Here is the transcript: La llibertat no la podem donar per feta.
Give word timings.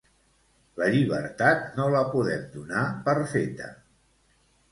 La 0.81 0.87
llibertat 0.95 1.67
no 1.79 1.85
la 1.95 2.01
podem 2.15 2.47
donar 2.55 2.85
per 3.09 3.17
feta. 3.35 3.67